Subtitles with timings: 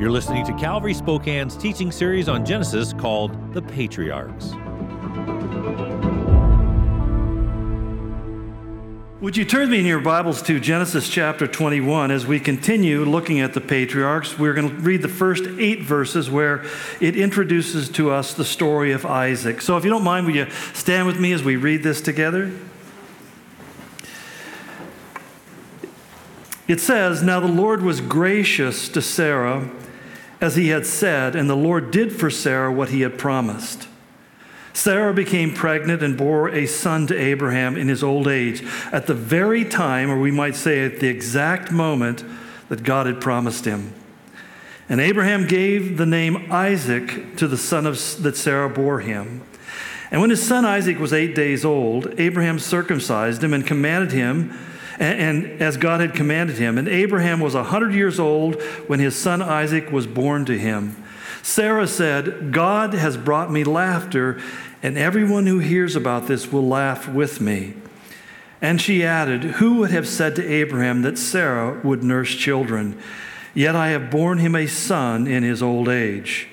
[0.00, 4.54] You're listening to Calvary Spokane's teaching series on Genesis called The Patriarchs.
[9.20, 13.40] Would you turn me in your Bibles to Genesis chapter 21 as we continue looking
[13.40, 14.38] at the patriarchs?
[14.38, 16.64] We're going to read the first eight verses where
[17.02, 19.60] it introduces to us the story of Isaac.
[19.60, 22.50] So if you don't mind, will you stand with me as we read this together?
[26.66, 29.70] It says, Now the Lord was gracious to Sarah
[30.40, 33.86] as he had said, and the Lord did for Sarah what he had promised.
[34.72, 38.62] Sarah became pregnant and bore a son to Abraham in his old age,
[38.92, 42.24] at the very time, or we might say at the exact moment,
[42.68, 43.92] that God had promised him.
[44.88, 49.42] And Abraham gave the name Isaac to the son of, that Sarah bore him.
[50.10, 54.56] And when his son Isaac was eight days old, Abraham circumcised him and commanded him
[55.00, 55.18] and,
[55.48, 56.78] and as God had commanded him.
[56.78, 61.02] And Abraham was a 100 years old when his son Isaac was born to him.
[61.42, 64.38] Sarah said, God has brought me laughter,
[64.82, 67.74] and everyone who hears about this will laugh with me.
[68.60, 73.00] And she added, Who would have said to Abraham that Sarah would nurse children?
[73.54, 76.46] Yet I have borne him a son in his old age.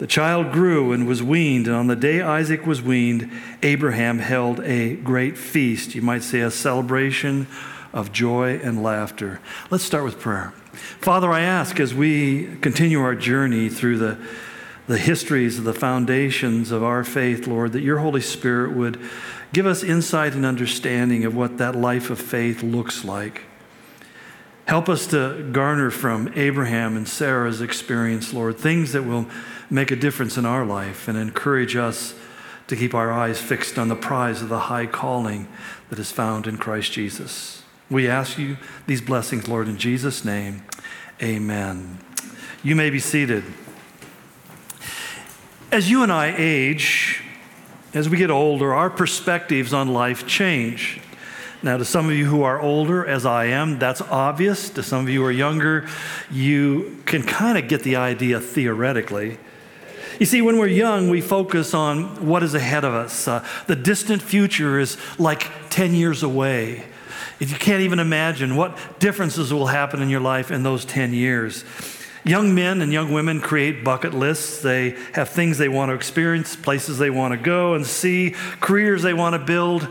[0.00, 3.30] The child grew and was weaned, and on the day Isaac was weaned,
[3.62, 5.94] Abraham held a great feast.
[5.94, 7.46] You might say a celebration
[7.92, 9.40] of joy and laughter.
[9.68, 10.54] Let's start with prayer.
[11.02, 14.16] Father, I ask as we continue our journey through the,
[14.86, 18.98] the histories of the foundations of our faith, Lord, that your Holy Spirit would
[19.52, 23.42] give us insight and understanding of what that life of faith looks like.
[24.64, 29.26] Help us to garner from Abraham and Sarah's experience, Lord, things that will
[29.70, 32.14] make a difference in our life and encourage us
[32.66, 35.48] to keep our eyes fixed on the prize of the high calling
[35.88, 37.62] that is found in Christ Jesus.
[37.90, 40.62] We ask you these blessings, Lord, in Jesus' name.
[41.22, 41.98] Amen.
[42.62, 43.44] You may be seated.
[45.72, 47.22] As you and I age,
[47.94, 51.00] as we get older, our perspectives on life change.
[51.62, 54.70] Now, to some of you who are older, as I am, that's obvious.
[54.70, 55.88] To some of you who are younger,
[56.30, 59.38] you can kind of get the idea theoretically.
[60.20, 63.26] You see, when we're young, we focus on what is ahead of us.
[63.26, 66.84] Uh, the distant future is like 10 years away.
[67.40, 71.14] If you can't even imagine what differences will happen in your life in those 10
[71.14, 71.64] years.
[72.22, 74.60] Young men and young women create bucket lists.
[74.60, 79.00] They have things they want to experience, places they want to go and see, careers
[79.00, 79.88] they want to build,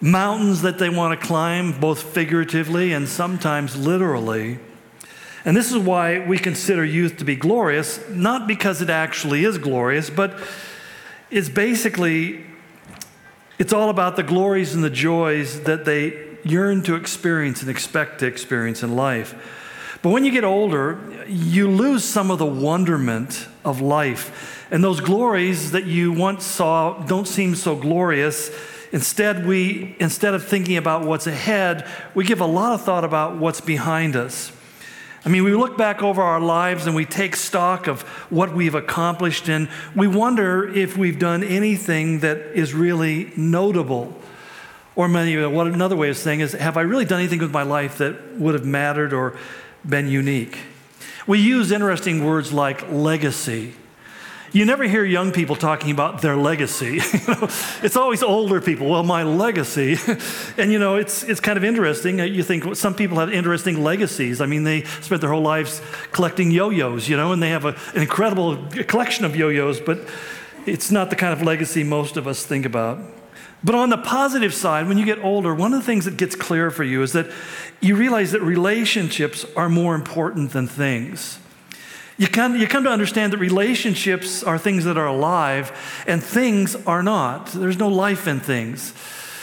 [0.00, 4.58] mountains that they want to climb, both figuratively and sometimes literally.
[5.46, 9.58] And this is why we consider youth to be glorious, not because it actually is
[9.58, 10.38] glorious, but
[11.30, 12.44] it's basically
[13.58, 18.18] it's all about the glories and the joys that they yearn to experience and expect
[18.20, 19.34] to experience in life.
[20.02, 20.98] But when you get older,
[21.28, 24.66] you lose some of the wonderment of life.
[24.70, 28.50] And those glories that you once saw don't seem so glorious.
[28.92, 33.38] Instead, we instead of thinking about what's ahead, we give a lot of thought about
[33.38, 34.52] what's behind us.
[35.26, 38.76] I mean, we look back over our lives and we take stock of what we've
[38.76, 44.16] accomplished, and we wonder if we've done anything that is really notable.
[44.94, 47.64] Or maybe what another way of saying is, have I really done anything with my
[47.64, 49.36] life that would have mattered or
[49.84, 50.60] been unique?
[51.26, 53.74] We use interesting words like legacy
[54.52, 56.98] you never hear young people talking about their legacy.
[57.82, 58.88] it's always older people.
[58.88, 59.96] Well, my legacy.
[60.56, 62.20] and you know, it's, it's kind of interesting.
[62.20, 64.40] Uh, you think some people have interesting legacies.
[64.40, 65.80] I mean, they spent their whole lives
[66.12, 69.80] collecting yo yos, you know, and they have a, an incredible collection of yo yos,
[69.80, 70.00] but
[70.66, 72.98] it's not the kind of legacy most of us think about.
[73.64, 76.36] But on the positive side, when you get older, one of the things that gets
[76.36, 77.30] clear for you is that
[77.80, 81.38] you realize that relationships are more important than things.
[82.18, 86.74] You come, you come to understand that relationships are things that are alive and things
[86.86, 87.48] are not.
[87.48, 88.94] There's no life in things.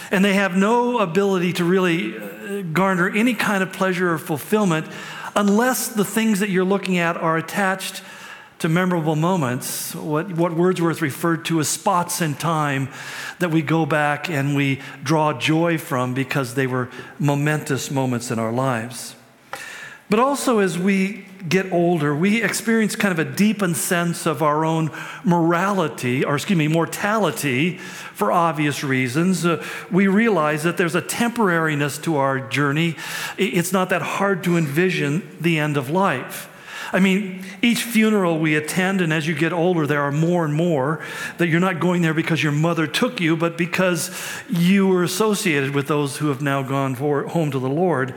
[0.09, 4.88] And they have no ability to really uh, garner any kind of pleasure or fulfillment
[5.36, 8.01] unless the things that you're looking at are attached
[8.59, 12.88] to memorable moments, what, what Wordsworth referred to as spots in time
[13.39, 16.89] that we go back and we draw joy from because they were
[17.19, 19.15] momentous moments in our lives.
[20.09, 24.63] But also, as we get older, we experience kind of a deepened sense of our
[24.63, 24.92] own
[25.24, 29.45] morality, or excuse me, mortality, for obvious reasons.
[29.45, 32.95] Uh, we realize that there's a temporariness to our journey.
[33.38, 36.50] It's not that hard to envision the end of life.
[36.94, 40.54] I mean, each funeral we attend, and as you get older, there are more and
[40.54, 41.04] more
[41.40, 44.12] that you're not going there because your mother took you, but because
[44.48, 48.13] you were associated with those who have now gone for, home to the Lord.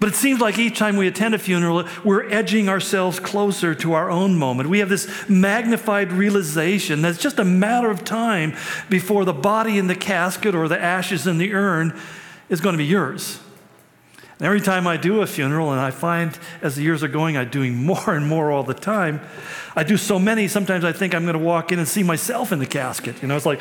[0.00, 3.94] But it seems like each time we attend a funeral, we're edging ourselves closer to
[3.94, 4.68] our own moment.
[4.68, 8.54] We have this magnified realization that it's just a matter of time
[8.88, 11.98] before the body in the casket or the ashes in the urn
[12.48, 13.40] is going to be yours.
[14.38, 17.36] And every time I do a funeral, and I find as the years are going,
[17.36, 19.20] I'm doing more and more all the time.
[19.74, 22.52] I do so many, sometimes I think I'm going to walk in and see myself
[22.52, 23.20] in the casket.
[23.20, 23.60] You know, it's like,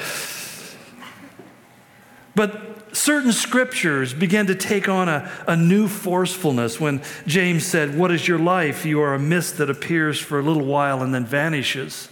[2.36, 8.12] but certain scriptures began to take on a, a new forcefulness when James said, What
[8.12, 8.86] is your life?
[8.86, 12.10] You are a mist that appears for a little while and then vanishes.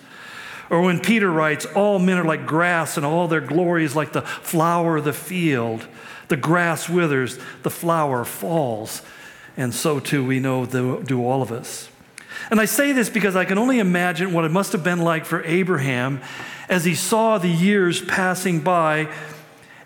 [0.69, 4.13] Or when Peter writes, All men are like grass, and all their glory is like
[4.13, 5.87] the flower of the field.
[6.27, 9.01] The grass withers, the flower falls.
[9.57, 11.89] And so too we know do all of us.
[12.49, 15.25] And I say this because I can only imagine what it must have been like
[15.25, 16.21] for Abraham
[16.67, 19.09] as he saw the years passing by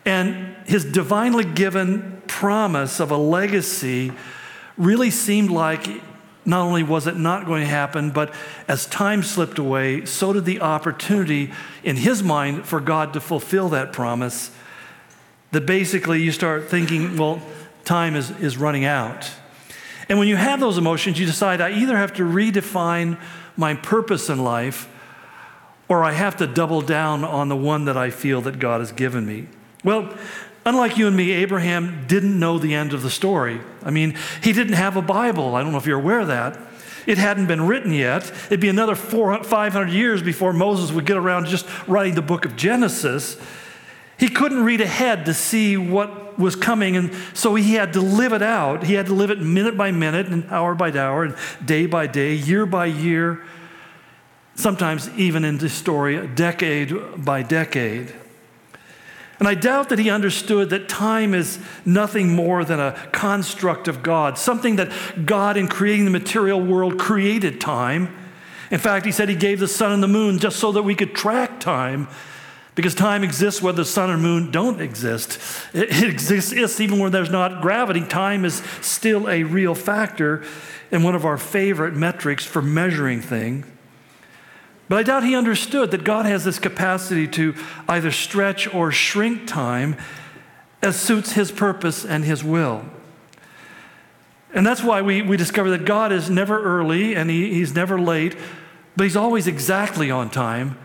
[0.10, 4.12] and his divinely given promise of a legacy
[4.78, 5.88] really seemed like
[6.46, 8.34] not only was it not going to happen, but
[8.68, 11.52] as time slipped away, so did the opportunity
[11.84, 14.52] in his mind for God to fulfill that promise.
[15.52, 17.42] That basically you start thinking, well,
[17.86, 19.30] time is, is running out.
[20.08, 23.20] And when you have those emotions, you decide I either have to redefine
[23.58, 24.88] my purpose in life
[25.88, 28.92] or I have to double down on the one that I feel that God has
[28.92, 29.48] given me.
[29.84, 30.14] Well,
[30.66, 33.62] unlike you and me, Abraham didn't know the end of the story.
[33.84, 35.56] I mean, he didn't have a Bible.
[35.56, 36.58] I don't know if you're aware of that.
[37.06, 38.32] It hadn't been written yet.
[38.48, 42.22] It'd be another 400, 500 years before Moses would get around to just writing the
[42.22, 43.38] book of Genesis.
[44.18, 48.34] He couldn't read ahead to see what was coming, and so he had to live
[48.34, 48.84] it out.
[48.84, 52.06] He had to live it minute by minute, and hour by hour, and day by
[52.06, 53.44] day, year by year,
[54.56, 56.94] sometimes even in the story, decade
[57.24, 58.14] by decade.
[59.40, 64.04] And I doubt that he understood that time is nothing more than a construct of
[64.04, 64.92] God, something that
[65.26, 68.14] God, in creating the material world, created time.
[68.70, 70.94] In fact, he said he gave the sun and the moon just so that we
[70.94, 72.10] could track time,
[72.76, 75.40] because time exists whether the sun and moon don't exist.
[75.74, 78.06] It exists even when there's not gravity.
[78.06, 80.44] Time is still a real factor
[80.92, 83.66] and one of our favorite metrics for measuring things.
[84.90, 87.54] But I doubt he understood that God has this capacity to
[87.88, 89.96] either stretch or shrink time
[90.82, 92.84] as suits his purpose and his will.
[94.52, 98.02] And that's why we, we discover that God is never early and he, he's never
[98.02, 98.36] late,
[98.96, 100.76] but he's always exactly on time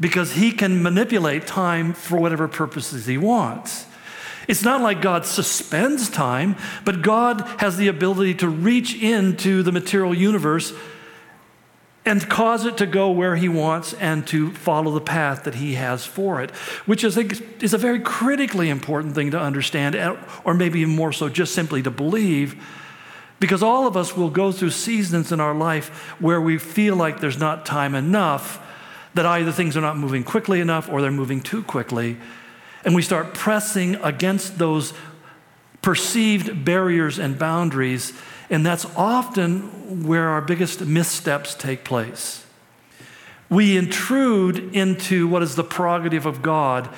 [0.00, 3.84] because he can manipulate time for whatever purposes he wants.
[4.46, 9.72] It's not like God suspends time, but God has the ability to reach into the
[9.72, 10.72] material universe
[12.08, 15.74] and cause it to go where he wants and to follow the path that he
[15.74, 16.50] has for it,
[16.86, 17.26] which is a,
[17.62, 21.54] is a very critically important thing to understand, eh, or maybe even more so, just
[21.54, 22.64] simply to believe.
[23.40, 25.88] Because all of us will go through seasons in our life
[26.18, 28.64] where we feel like there's not time enough,
[29.14, 32.16] that either things are not moving quickly enough or they're moving too quickly.
[32.84, 34.92] And we start pressing against those
[35.82, 38.12] perceived barriers and boundaries
[38.50, 42.44] and that's often where our biggest missteps take place.
[43.50, 46.88] We intrude into what is the prerogative of God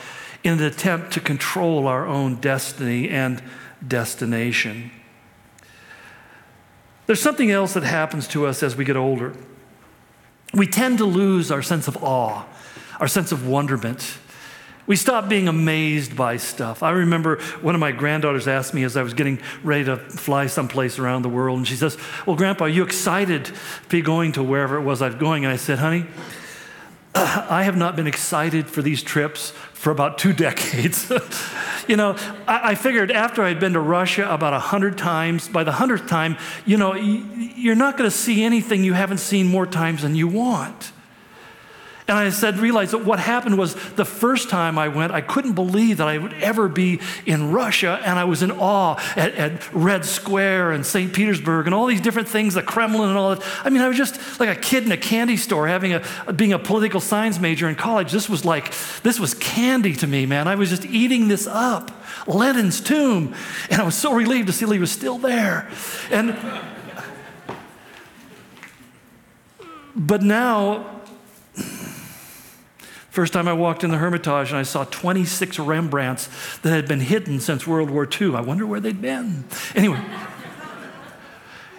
[0.42, 3.42] in an attempt to control our own destiny and
[3.86, 4.90] destination.
[7.06, 9.34] There's something else that happens to us as we get older.
[10.54, 12.44] We tend to lose our sense of awe,
[12.98, 14.18] our sense of wonderment.
[14.86, 16.82] We stop being amazed by stuff.
[16.82, 20.46] I remember one of my granddaughters asked me as I was getting ready to fly
[20.46, 21.96] someplace around the world, and she says,
[22.26, 23.54] Well, Grandpa, are you excited to
[23.88, 25.44] be going to wherever it was I was going?
[25.44, 26.06] And I said, Honey,
[27.14, 31.10] I have not been excited for these trips for about two decades.
[31.88, 35.64] you know, I, I, figured after I'd been to Russia about a hundred times, by
[35.64, 39.66] the hundredth time, you know, you're not going to see anything you haven't seen more
[39.66, 40.92] times than you want.
[42.10, 45.52] And I said, realized that what happened was the first time I went, I couldn't
[45.52, 48.00] believe that I would ever be in Russia.
[48.04, 51.12] And I was in awe at, at Red Square and St.
[51.12, 53.46] Petersburg and all these different things, the Kremlin and all that.
[53.64, 56.52] I mean, I was just like a kid in a candy store having a, being
[56.52, 58.10] a political science major in college.
[58.10, 58.74] This was like,
[59.04, 60.48] this was candy to me, man.
[60.48, 61.92] I was just eating this up.
[62.26, 63.36] Lenin's tomb.
[63.70, 65.70] And I was so relieved to see he was still there.
[66.10, 66.36] And,
[69.94, 70.99] but now,
[73.10, 77.00] First time I walked in the Hermitage and I saw 26 Rembrandts that had been
[77.00, 78.36] hidden since World War II.
[78.36, 79.44] I wonder where they'd been.
[79.74, 80.00] Anyway.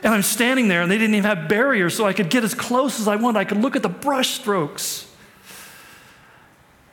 [0.03, 2.53] and I'm standing there and they didn't even have barriers so I could get as
[2.53, 3.39] close as I wanted.
[3.39, 5.07] I could look at the brush strokes.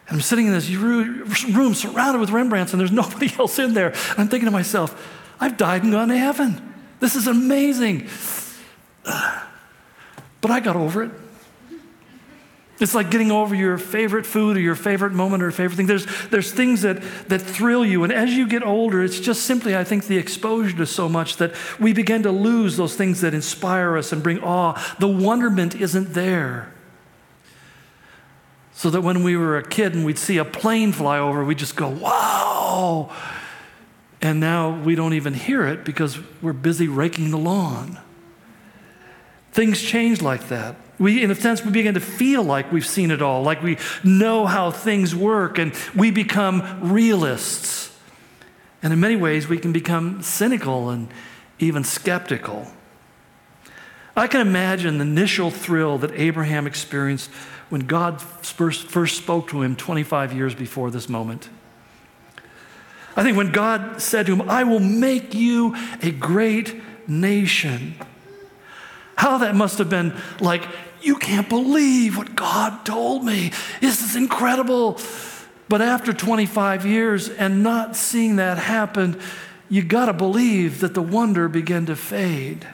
[0.07, 3.88] And I'm sitting in this room surrounded with Rembrandts and there's nobody else in there.
[3.88, 6.75] And I'm thinking to myself, I've died and gone to heaven.
[7.00, 8.09] This is amazing.
[10.40, 11.11] But I got over it.
[12.80, 15.87] It's like getting over your favorite food or your favorite moment or favorite thing.
[15.87, 18.04] There's, there's things that, that thrill you.
[18.04, 21.38] And as you get older, it's just simply, I think, the exposure to so much
[21.38, 24.80] that we begin to lose those things that inspire us and bring awe.
[25.00, 26.73] The wonderment isn't there.
[28.75, 31.58] So that when we were a kid and we'd see a plane fly over, we'd
[31.58, 33.11] just go, wow.
[34.23, 37.99] And now we don't even hear it because we're busy raking the lawn.
[39.50, 40.76] Things change like that.
[40.99, 43.78] We, in a sense, we begin to feel like we've seen it all, like we
[44.02, 47.97] know how things work, and we become realists.
[48.83, 51.09] And in many ways, we can become cynical and
[51.59, 52.67] even skeptical.
[54.17, 57.31] I can imagine the initial thrill that Abraham experienced
[57.69, 61.49] when God first, first spoke to him 25 years before this moment.
[63.17, 67.95] I think when God said to him, I will make you a great nation.
[69.17, 70.64] How that must have been like
[71.02, 73.52] you can't believe what God told me.
[73.81, 74.99] This is incredible.
[75.69, 79.21] But after 25 years and not seeing that happen,
[79.69, 82.67] you got to believe that the wonder began to fade.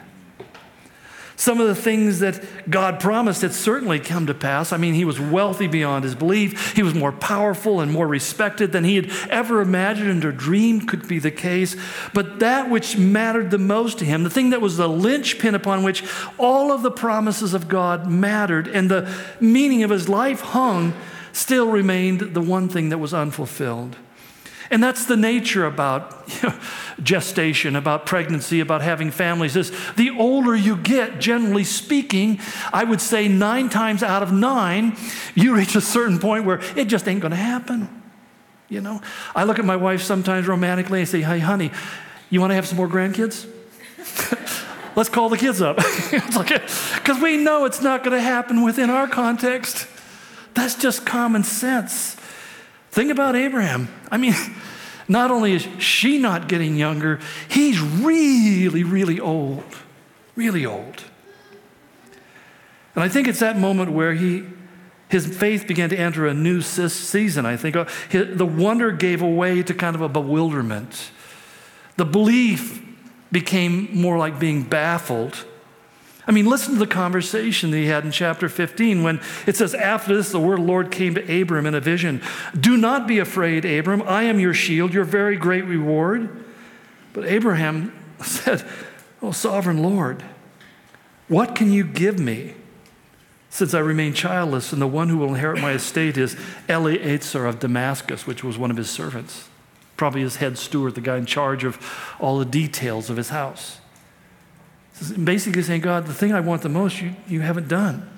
[1.37, 4.71] Some of the things that God promised had certainly come to pass.
[4.71, 6.75] I mean, he was wealthy beyond his belief.
[6.75, 11.07] He was more powerful and more respected than he had ever imagined or dreamed could
[11.07, 11.75] be the case.
[12.13, 15.83] But that which mattered the most to him, the thing that was the linchpin upon
[15.83, 16.03] which
[16.37, 20.93] all of the promises of God mattered and the meaning of his life hung,
[21.33, 23.97] still remained the one thing that was unfulfilled.
[24.71, 26.59] And that's the nature about you know,
[27.01, 29.55] gestation, about pregnancy, about having families.
[29.55, 32.39] Is the older you get, generally speaking,
[32.73, 34.97] I would say nine times out of nine,
[35.35, 38.03] you reach a certain point where it just ain't going to happen.
[38.69, 39.01] You know,
[39.35, 41.71] I look at my wife sometimes romantically and say, "Hey, honey,
[42.31, 43.47] you want to have some more grandkids?"
[44.95, 45.77] Let's call the kids up.
[47.05, 49.87] Because we know it's not going to happen within our context.
[50.55, 52.15] That's just common sense.
[52.95, 53.89] Think about Abraham.
[54.09, 54.33] I mean,
[55.09, 59.65] not only is she not getting younger, he's really, really old.
[60.37, 61.03] Really old.
[62.95, 64.45] And I think it's that moment where he,
[65.09, 67.75] his faith began to enter a new season, I think.
[67.75, 71.11] Uh, the wonder gave way to kind of a bewilderment.
[71.97, 72.81] The belief
[73.29, 75.43] became more like being baffled.
[76.27, 79.75] I mean, listen to the conversation that he had in chapter 15 when it says,
[79.75, 82.21] After this, the word of the Lord came to Abram in a vision.
[82.59, 84.01] Do not be afraid, Abram.
[84.01, 86.45] I am your shield, your very great reward.
[87.13, 88.65] But Abraham said,
[89.21, 90.23] Oh, sovereign Lord,
[91.27, 92.55] what can you give me
[93.55, 96.35] since I remain childless, and the one who will inherit my estate is
[96.67, 99.47] Eliezer of Damascus, which was one of his servants,
[99.95, 101.79] probably his head steward, the guy in charge of
[102.19, 103.79] all the details of his house.
[105.21, 108.09] Basically saying, God, the thing I want the most, you, you haven't done.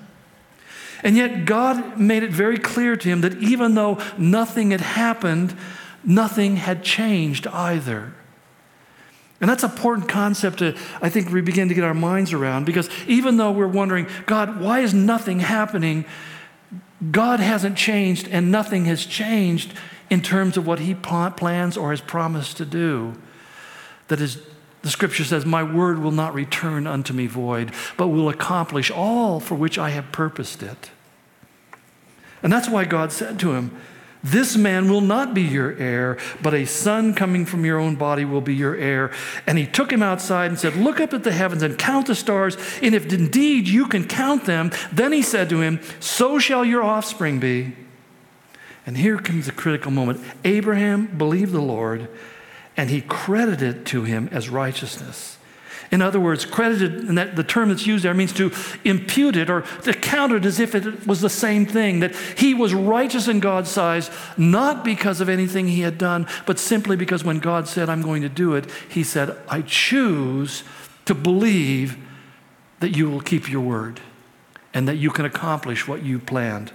[1.02, 5.56] And yet, God made it very clear to him that even though nothing had happened,
[6.04, 8.12] nothing had changed either.
[9.40, 12.66] And that's an important concept to, I think, we begin to get our minds around
[12.66, 16.04] because even though we're wondering, God, why is nothing happening?
[17.12, 19.74] God hasn't changed and nothing has changed
[20.10, 23.14] in terms of what He plans or has promised to do.
[24.08, 24.42] That is
[24.82, 29.40] the scripture says, My word will not return unto me void, but will accomplish all
[29.40, 30.90] for which I have purposed it.
[32.42, 33.76] And that's why God said to him,
[34.22, 38.24] This man will not be your heir, but a son coming from your own body
[38.24, 39.10] will be your heir.
[39.46, 42.14] And he took him outside and said, Look up at the heavens and count the
[42.14, 46.64] stars, and if indeed you can count them, then he said to him, So shall
[46.64, 47.74] your offspring be.
[48.86, 52.08] And here comes the critical moment Abraham believed the Lord
[52.78, 55.36] and he credited it to him as righteousness.
[55.90, 58.52] In other words, credited, and that the term that's used there means to
[58.84, 62.54] impute it or to count it as if it was the same thing, that he
[62.54, 67.24] was righteous in God's eyes, not because of anything he had done, but simply because
[67.24, 70.62] when God said, I'm going to do it, he said, I choose
[71.06, 71.96] to believe
[72.80, 74.00] that you will keep your word
[74.72, 76.70] and that you can accomplish what you planned.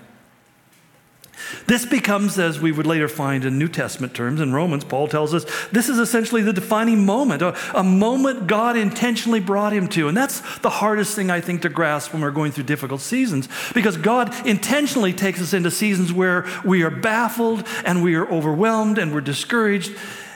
[1.66, 5.34] This becomes, as we would later find in New Testament terms, in Romans, Paul tells
[5.34, 10.08] us this is essentially the defining moment, a, a, moment God intentionally brought him to.
[10.08, 13.50] And that's the hardest thing, I think, to grasp when we're going through difficult seasons,
[13.74, 18.98] because God intentionally takes us into seasons where we are baffled and we are overwhelmed
[18.98, 19.96] and we're discouraged.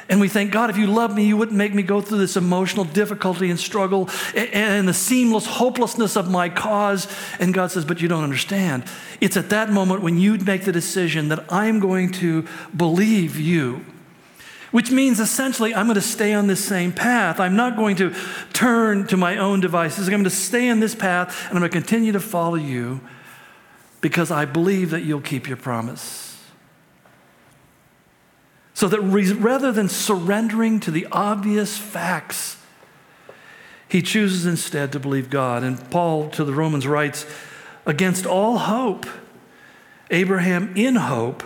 [0.09, 2.37] And we think, God, if you loved me, you wouldn't make me go through this
[2.37, 7.07] emotional difficulty and struggle and the seamless hopelessness of my cause.
[7.39, 8.85] And God says, But you don't understand.
[9.19, 13.85] It's at that moment when you'd make the decision that I'm going to believe you.
[14.71, 17.39] which means essentially I'm going to stay on this same path.
[17.39, 18.13] I'm not going to
[18.53, 20.07] turn to my own devices.
[20.07, 22.99] I'm going to stay in this path and I'm going to continue to follow you
[24.01, 26.26] because I believe that you'll keep your promise.
[28.77, 32.57] So that re- rather than surrendering to the obvious facts,
[33.89, 35.63] he chooses instead to believe God.
[35.63, 37.25] And Paul to the Romans writes,
[37.87, 39.07] Against all hope,
[40.11, 41.41] Abraham in hope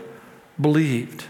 [0.60, 1.28] believed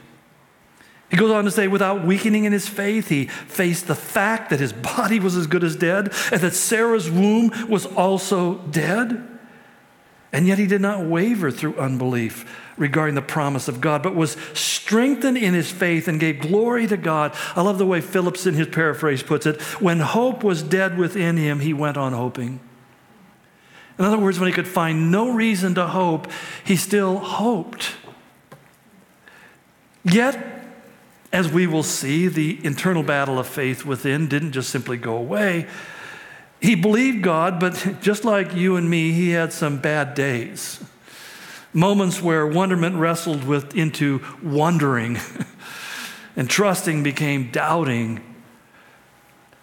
[1.12, 4.62] he goes on to say, without weakening in his faith, he faced the fact that
[4.62, 9.28] his body was as good as dead and that Sarah's womb was also dead.
[10.32, 14.38] And yet he did not waver through unbelief regarding the promise of God, but was
[14.92, 17.34] strengthened in his faith and gave glory to God.
[17.56, 21.38] I love the way Phillips in his paraphrase puts it when hope was dead within
[21.38, 22.60] him, he went on hoping.
[23.98, 26.28] In other words, when he could find no reason to hope,
[26.66, 27.94] he still hoped.
[30.04, 30.66] Yet,
[31.32, 35.68] as we will see, the internal battle of faith within didn't just simply go away.
[36.60, 40.84] He believed God, but just like you and me, he had some bad days.
[41.74, 45.18] Moments where wonderment wrestled with into wondering,
[46.36, 48.22] and trusting became doubting.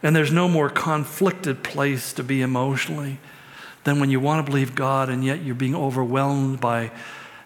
[0.03, 3.19] And there's no more conflicted place to be emotionally
[3.85, 6.91] than when you want to believe God and yet you're being overwhelmed by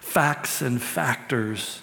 [0.01, 1.83] facts and factors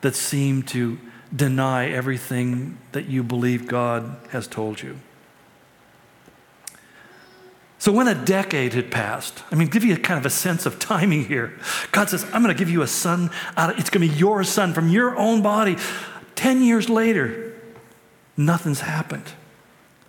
[0.00, 0.98] that seem to
[1.34, 4.98] deny everything that you believe God has told you.
[7.80, 10.66] So, when a decade had passed, I mean, give you a kind of a sense
[10.66, 11.58] of timing here.
[11.92, 13.30] God says, I'm going to give you a son.
[13.56, 15.78] It's going to be your son from your own body.
[16.34, 17.54] 10 years later,
[18.36, 19.32] nothing's happened.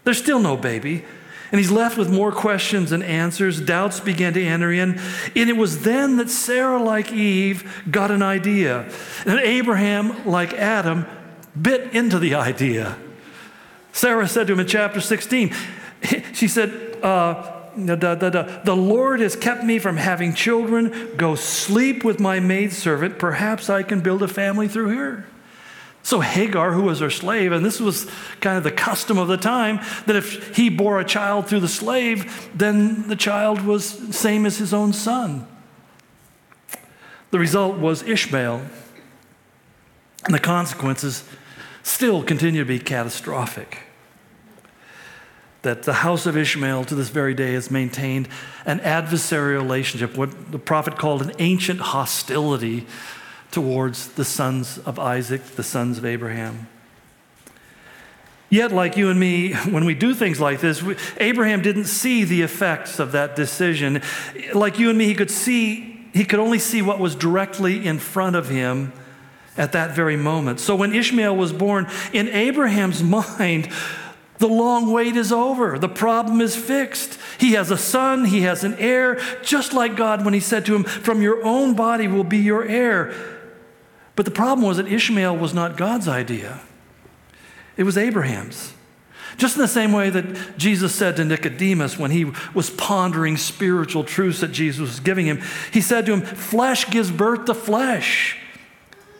[0.03, 1.05] There's still no baby.
[1.53, 3.61] And he's left with more questions than answers.
[3.61, 4.99] Doubts began to enter in.
[5.33, 8.91] And it was then that Sarah, like Eve, got an idea.
[9.25, 11.05] And Abraham, like Adam,
[11.59, 12.97] bit into the idea.
[13.93, 15.55] Sarah said to him in chapter 16,
[16.33, 21.15] she said, uh, the, the, the, the, Lord has kept me from having children.
[21.17, 23.19] Go sleep with my maidservant.
[23.19, 25.25] Perhaps I can build a family through her.
[26.03, 29.37] So Hagar, who was her slave, and this was kind of the custom of the
[29.37, 34.45] time, that if he bore a child through the slave, then the child was same
[34.45, 35.47] as his own son.
[37.29, 38.61] The result was Ishmael.
[40.25, 41.23] And the consequences
[41.83, 43.79] still continue to be catastrophic.
[45.61, 48.27] That the house of Ishmael to this very day has maintained
[48.65, 52.87] an adversarial relationship, what the prophet called an ancient hostility
[53.51, 56.67] towards the sons of Isaac, the sons of Abraham.
[58.51, 62.25] Yet, like you and me, when we do things like this, we, Abraham didn't see
[62.25, 64.01] the effects of that decision.
[64.53, 67.97] Like you and me, he could see, he could only see what was directly in
[67.97, 68.91] front of him
[69.55, 70.59] at that very moment.
[70.59, 73.01] So when Ishmael was born, in Abraham's
[73.39, 73.69] mind,
[74.41, 75.77] the long wait is over.
[75.77, 77.19] The problem is fixed.
[77.39, 80.75] He has a son, he has an heir, just like God when he said to
[80.75, 83.13] him, From your own body will be your heir.
[84.15, 86.59] But the problem was that Ishmael was not God's idea,
[87.77, 88.73] it was Abraham's.
[89.37, 94.03] Just in the same way that Jesus said to Nicodemus when he was pondering spiritual
[94.03, 98.37] truths that Jesus was giving him, he said to him, Flesh gives birth to flesh,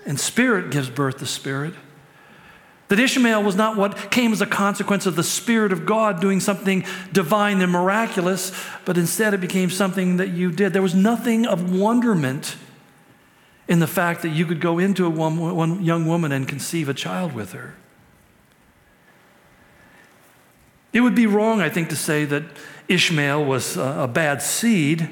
[0.05, 1.75] and spirit gives birth to spirit.
[2.91, 6.41] That Ishmael was not what came as a consequence of the Spirit of God doing
[6.41, 8.51] something divine and miraculous,
[8.83, 10.73] but instead it became something that you did.
[10.73, 12.57] There was nothing of wonderment
[13.69, 16.89] in the fact that you could go into a one, one young woman and conceive
[16.89, 17.75] a child with her.
[20.91, 22.43] It would be wrong, I think, to say that
[22.89, 25.07] Ishmael was a, a bad seed.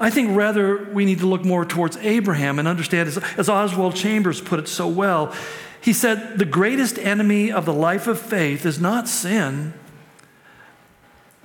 [0.00, 3.94] I think rather we need to look more towards Abraham and understand, as, as Oswald
[3.94, 5.32] Chambers put it so well,
[5.80, 9.74] he said, the greatest enemy of the life of faith is not sin,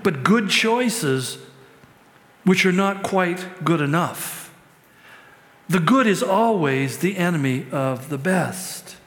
[0.02, 1.38] but good choices
[2.44, 4.54] which are not quite good enough.
[5.70, 8.98] The good is always the enemy of the best.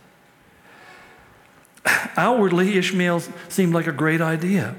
[2.16, 4.74] Outwardly, Ishmael seemed like a great idea,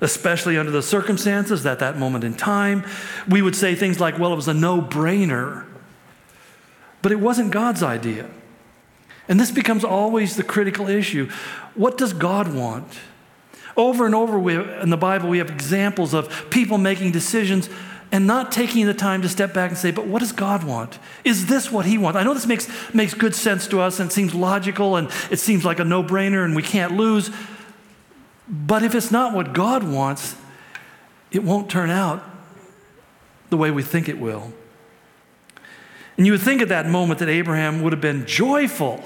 [0.00, 2.84] especially under the circumstances at that moment in time.
[3.28, 5.66] We would say things like, well, it was a no brainer.
[7.02, 8.30] But it wasn't God's idea.
[9.28, 11.30] And this becomes always the critical issue.
[11.74, 12.88] What does God want?
[13.76, 17.70] Over and over we, in the Bible, we have examples of people making decisions
[18.10, 20.98] and not taking the time to step back and say, but what does God want?
[21.24, 22.18] Is this what He wants?
[22.18, 25.64] I know this makes, makes good sense to us and seems logical and it seems
[25.64, 27.30] like a no brainer and we can't lose.
[28.46, 30.36] But if it's not what God wants,
[31.30, 32.22] it won't turn out
[33.48, 34.52] the way we think it will.
[36.22, 38.98] And you would think at that moment that Abraham would have been joyful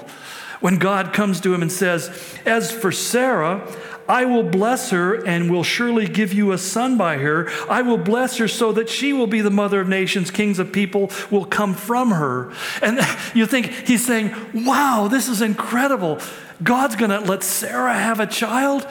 [0.59, 2.11] When God comes to him and says,
[2.45, 3.67] As for Sarah,
[4.07, 7.49] I will bless her and will surely give you a son by her.
[7.67, 10.29] I will bless her so that she will be the mother of nations.
[10.29, 12.53] Kings of people will come from her.
[12.83, 12.99] And
[13.33, 16.19] you think he's saying, Wow, this is incredible.
[16.61, 18.87] God's going to let Sarah have a child?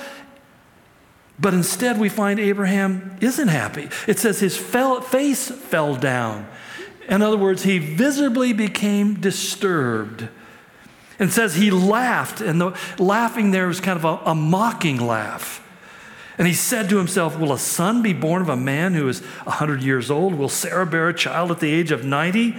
[1.38, 3.88] But instead, we find Abraham isn't happy.
[4.08, 6.48] It says his face fell down.
[7.08, 10.28] In other words, he visibly became disturbed.
[11.18, 15.62] And says he laughed, and the laughing there was kind of a, a mocking laugh.
[16.36, 19.20] And he said to himself, Will a son be born of a man who is
[19.20, 20.34] 100 years old?
[20.34, 22.54] Will Sarah bear a child at the age of 90?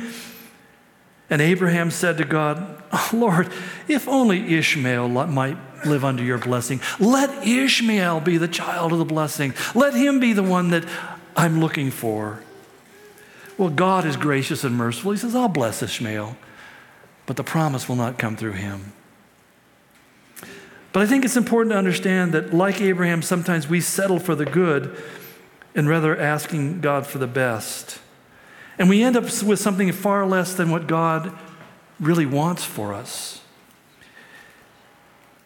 [1.30, 3.52] And Abraham said to God, oh, Lord,
[3.88, 9.06] if only Ishmael might live under your blessing, let Ishmael be the child of the
[9.06, 9.54] blessing.
[9.76, 10.86] Let him be the one that
[11.36, 12.42] I'm looking for.
[13.58, 15.12] Well, God is gracious and merciful.
[15.12, 16.38] He says, I'll bless Ishmael,
[17.26, 18.94] but the promise will not come through him.
[20.94, 24.46] But I think it's important to understand that, like Abraham, sometimes we settle for the
[24.46, 24.96] good
[25.76, 28.00] and rather asking God for the best.
[28.80, 31.38] And we end up with something far less than what God
[32.00, 33.42] really wants for us.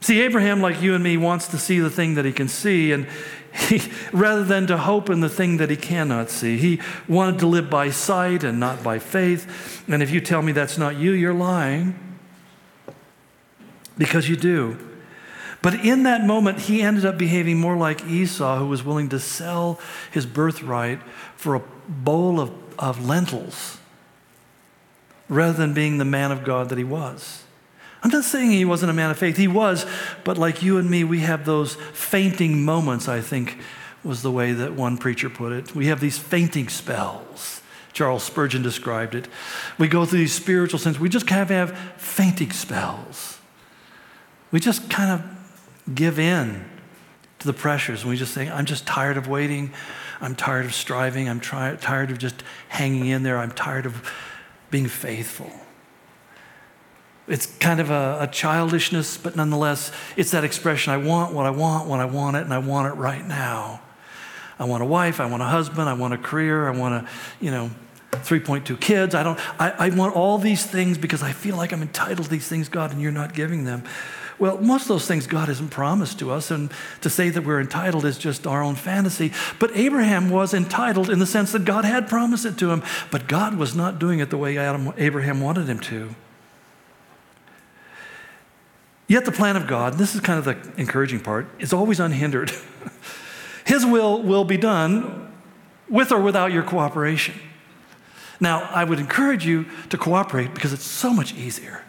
[0.01, 2.91] See, Abraham, like you and me, wants to see the thing that he can see,
[2.91, 3.07] and
[3.53, 6.57] he, rather than to hope in the thing that he cannot see.
[6.57, 9.83] He wanted to live by sight and not by faith.
[9.87, 11.95] And if you tell me that's not you, you're lying.
[13.97, 14.77] Because you do.
[15.61, 19.19] But in that moment, he ended up behaving more like Esau, who was willing to
[19.19, 19.79] sell
[20.11, 20.99] his birthright
[21.35, 23.77] for a bowl of, of lentils
[25.29, 27.40] rather than being the man of God that he was.
[28.03, 29.37] I'm not saying he wasn't a man of faith.
[29.37, 29.85] He was,
[30.23, 33.57] but like you and me, we have those fainting moments, I think
[34.03, 35.75] was the way that one preacher put it.
[35.75, 37.61] We have these fainting spells.
[37.93, 39.27] Charles Spurgeon described it.
[39.77, 40.99] We go through these spiritual sense.
[40.99, 43.39] We just kind of have fainting spells.
[44.51, 46.65] We just kind of give in
[47.39, 48.01] to the pressures.
[48.01, 49.71] And we just say, I'm just tired of waiting.
[50.19, 51.27] I'm tired of striving.
[51.27, 53.37] I'm try- tired of just hanging in there.
[53.37, 54.09] I'm tired of
[54.69, 55.51] being faithful.
[57.27, 61.51] It's kind of a, a, childishness, but nonetheless, it's that expression I want what I
[61.51, 63.81] want when I want it, and I want it right now.
[64.59, 67.09] I want a wife, I want a husband, I want a career, I want a,
[67.39, 67.71] you know,
[68.11, 69.15] 3.2 kids.
[69.15, 72.29] I don't, I, I want all these things because I feel like I'm entitled to
[72.29, 73.83] these things, God, and you're not giving them.
[74.37, 77.61] Well, most of those things God hasn't promised to us, and to say that we're
[77.61, 79.31] entitled is just our own fantasy.
[79.59, 83.27] But Abraham was entitled in the sense that God had promised it to him, but
[83.27, 86.15] God was not doing it the way Adam, Abraham wanted him to.
[89.11, 92.49] Yet the plan of God, this is kind of the encouraging part, is always unhindered.
[93.65, 95.29] His will will be done
[95.89, 97.35] with or without your cooperation.
[98.39, 101.83] Now, I would encourage you to cooperate because it's so much easier.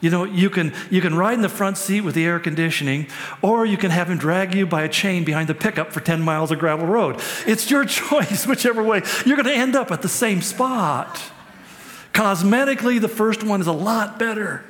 [0.00, 3.06] You know, you can, you can ride in the front seat with the air conditioning,
[3.42, 6.20] or you can have him drag you by a chain behind the pickup for 10
[6.20, 7.20] miles of gravel road.
[7.46, 9.02] It's your choice, whichever way.
[9.24, 11.22] You're going to end up at the same spot.
[12.12, 14.64] Cosmetically, the first one is a lot better.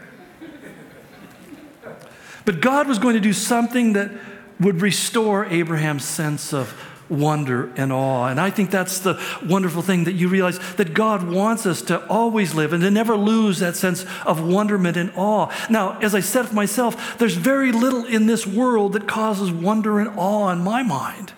[2.50, 4.10] But God was going to do something that
[4.58, 6.74] would restore Abraham's sense of
[7.08, 8.26] wonder and awe.
[8.26, 12.04] And I think that's the wonderful thing that you realize that God wants us to
[12.08, 15.48] always live and to never lose that sense of wonderment and awe.
[15.70, 20.00] Now, as I said for myself, there's very little in this world that causes wonder
[20.00, 21.32] and awe in my mind.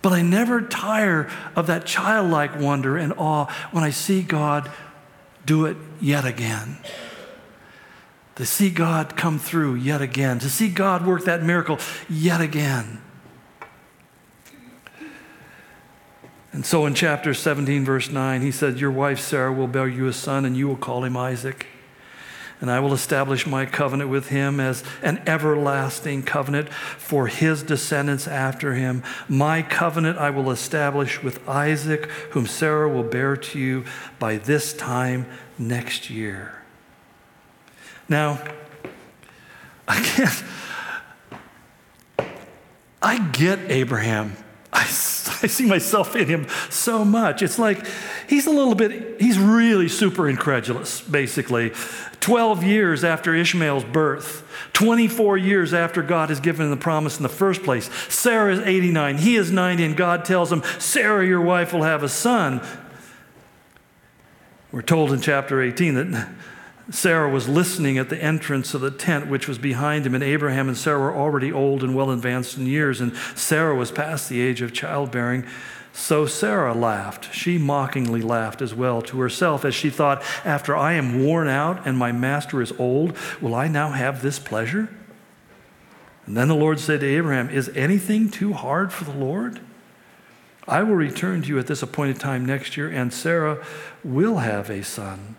[0.00, 4.72] But I never tire of that childlike wonder and awe when I see God
[5.44, 6.78] do it yet again
[8.36, 13.00] to see God come through yet again, to see God work that miracle yet again.
[16.54, 20.06] And so in chapter 17, verse 9, he said, Your wife Sarah will bear you
[20.06, 21.66] a son, and you will call him Isaac.
[22.60, 28.28] And I will establish my covenant with him as an everlasting covenant for his descendants
[28.28, 29.02] after him.
[29.28, 33.84] My covenant I will establish with Isaac, whom Sarah will bear to you
[34.20, 35.26] by this time
[35.58, 36.63] next year.
[38.08, 38.42] Now,
[39.88, 40.44] I can't,
[43.02, 44.36] I get Abraham.
[44.72, 47.42] I, I see myself in him so much.
[47.42, 47.86] It's like
[48.28, 51.72] he's a little bit, he's really super incredulous, basically.
[52.20, 57.22] 12 years after Ishmael's birth, 24 years after God has given him the promise in
[57.22, 57.90] the first place.
[58.08, 62.02] Sarah is 89, he is 90, and God tells him, Sarah, your wife, will have
[62.02, 62.62] a son.
[64.72, 66.28] We're told in chapter 18 that
[66.90, 70.68] Sarah was listening at the entrance of the tent which was behind him, and Abraham
[70.68, 74.40] and Sarah were already old and well advanced in years, and Sarah was past the
[74.40, 75.46] age of childbearing.
[75.94, 77.32] So Sarah laughed.
[77.32, 81.86] She mockingly laughed as well to herself as she thought, After I am worn out
[81.86, 84.88] and my master is old, will I now have this pleasure?
[86.26, 89.60] And then the Lord said to Abraham, Is anything too hard for the Lord?
[90.66, 93.64] I will return to you at this appointed time next year, and Sarah
[94.02, 95.36] will have a son.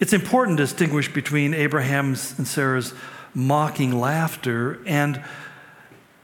[0.00, 2.94] It's important to distinguish between Abraham's and Sarah's
[3.34, 5.22] mocking laughter and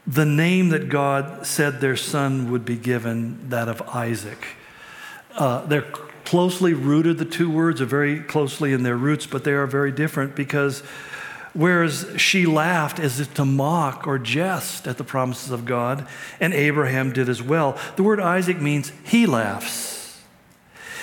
[0.07, 4.45] the name that God said their son would be given, that of Isaac.
[5.35, 5.89] Uh, they're
[6.25, 9.91] closely rooted, the two words are very closely in their roots, but they are very
[9.91, 10.79] different because
[11.53, 16.07] whereas she laughed as if to mock or jest at the promises of God,
[16.39, 19.90] and Abraham did as well, the word Isaac means he laughs.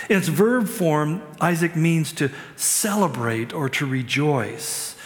[0.08, 4.96] In its verb form, Isaac means to celebrate or to rejoice.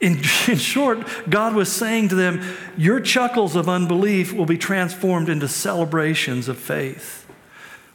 [0.00, 2.42] In, in, short, God was saying to them,
[2.76, 7.26] Your chuckles of unbelief will be transformed into celebrations of faith.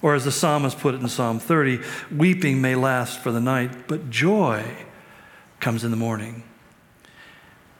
[0.02, 1.80] Or as the psalmist put it in Psalm 30,
[2.16, 4.64] weeping may last for the night, but joy
[5.60, 6.44] comes in the morning.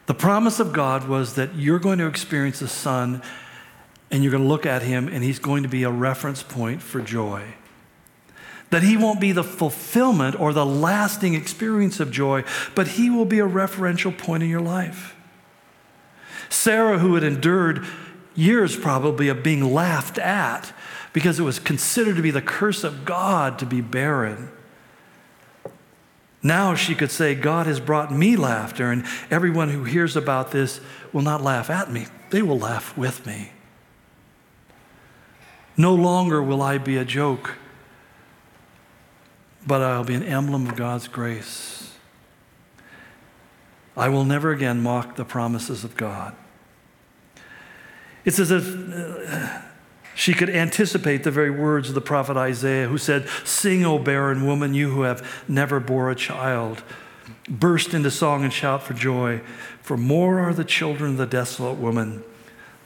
[0.06, 3.22] The promise of God was that you're going to experience the Son
[4.10, 6.82] and you're going to look at him and he's going to be a reference point
[6.82, 7.54] for joy
[8.70, 13.24] that he won't be the fulfillment or the lasting experience of joy, but he will
[13.24, 15.16] be a referential point in your life.
[16.48, 17.86] Sarah, who had endured
[18.34, 20.72] years probably of being laughed at
[21.12, 24.50] because it was considered to be the curse of God to be barren.
[26.42, 30.80] Now she could say, God has brought me laughter, and everyone who hears about this
[31.12, 33.52] will not laugh at me, they will laugh with me.
[35.76, 37.56] No longer will I be a joke
[39.68, 41.94] but I'll be an emblem of God's grace.
[43.96, 46.34] I will never again mock the promises of God.
[48.24, 49.60] It's as if uh,
[50.14, 54.46] she could anticipate the very words of the prophet Isaiah, who said, Sing, O barren
[54.46, 56.82] woman, you who have never bore a child.
[57.48, 59.42] Burst into song and shout for joy,
[59.82, 62.24] for more are the children of the desolate woman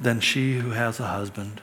[0.00, 1.60] than she who has a husband.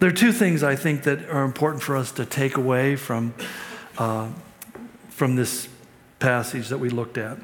[0.00, 3.34] There are two things I think that are important for us to take away from,
[3.98, 4.30] uh,
[5.10, 5.68] from this
[6.18, 7.36] passage that we looked at.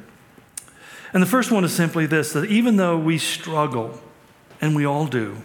[1.13, 4.01] And the first one is simply this that even though we struggle,
[4.61, 5.37] and we all do,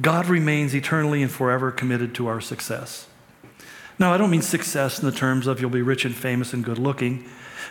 [0.00, 3.06] God remains eternally and forever committed to our success.
[4.00, 6.64] Now, I don't mean success in the terms of you'll be rich and famous and
[6.64, 7.24] good looking.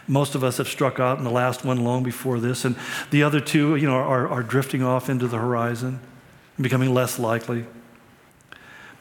[0.07, 2.77] Most of us have struck out in the last one long before this, and
[3.09, 5.99] the other two, you know, are, are drifting off into the horizon
[6.55, 7.65] and becoming less likely.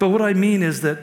[0.00, 0.98] But what I mean is that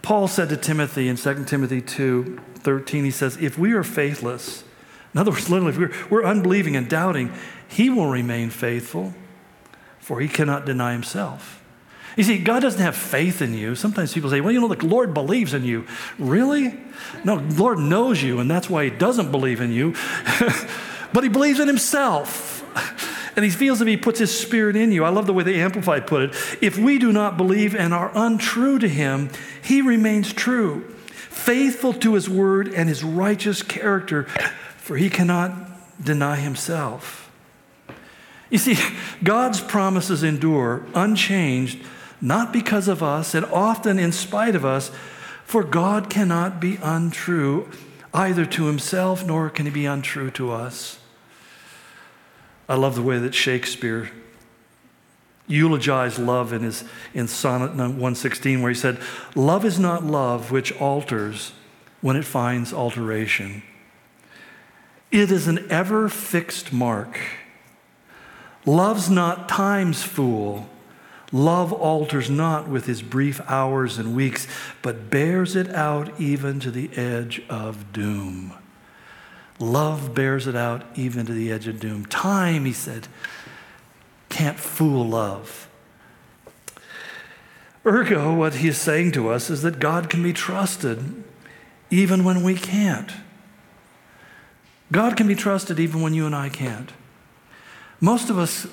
[0.00, 4.64] Paul said to Timothy in 2 Timothy 2 13, he says, If we are faithless,
[5.12, 7.32] in other words, literally, if we're, we're unbelieving and doubting,
[7.68, 9.14] he will remain faithful,
[9.98, 11.62] for he cannot deny himself.
[12.16, 13.74] You see, God doesn't have faith in you.
[13.74, 15.86] Sometimes people say, well, you know, the Lord believes in you.
[16.18, 16.78] Really?
[17.24, 19.94] No, the Lord knows you, and that's why he doesn't believe in you.
[21.12, 22.64] but he believes in himself.
[23.36, 25.04] And he feels that he puts his spirit in you.
[25.04, 26.30] I love the way the Amplified put it.
[26.60, 29.30] If we do not believe and are untrue to him,
[29.62, 34.24] he remains true, faithful to his word and his righteous character,
[34.76, 35.52] for he cannot
[36.02, 37.30] deny himself.
[38.50, 38.76] You see,
[39.22, 41.84] God's promises endure unchanged,
[42.20, 44.90] not because of us and often in spite of us,
[45.44, 47.68] for God cannot be untrue
[48.12, 50.98] either to himself nor can he be untrue to us.
[52.70, 54.12] I love the way that Shakespeare
[55.48, 58.96] eulogized love in his in sonnet 116 where he said
[59.34, 61.50] love is not love which alters
[62.00, 63.64] when it finds alteration.
[65.10, 67.18] It is an ever fixed mark.
[68.64, 70.70] Love's not time's fool.
[71.32, 74.46] Love alters not with his brief hours and weeks
[74.80, 78.54] but bears it out even to the edge of doom
[79.60, 82.06] Love bears it out even to the edge of doom.
[82.06, 83.06] Time, he said,
[84.30, 85.68] can't fool love.
[87.84, 91.22] Ergo, what he is saying to us is that God can be trusted
[91.90, 93.12] even when we can't.
[94.90, 96.90] God can be trusted even when you and I can't.
[98.00, 98.66] Most of us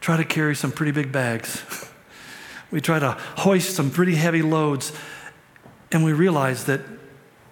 [0.00, 1.88] try to carry some pretty big bags.
[2.70, 4.92] we try to hoist some pretty heavy loads,
[5.90, 6.80] and we realize that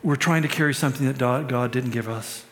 [0.07, 2.45] we're trying to carry something that God didn't give us.